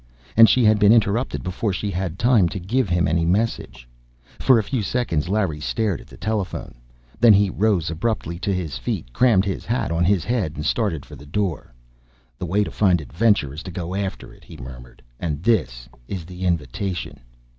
[0.35, 3.87] And she had been interrupted before she had time to give him any message.
[4.39, 6.73] For a few seconds Larry stared at the telephone.
[7.19, 11.05] Then he rose abruptly to his feet, crammed his hat on his head, and started
[11.05, 11.71] for the door.
[12.39, 15.03] "The way to find adventure is to go after it," he murmured.
[15.19, 17.19] "And this is the invitation!"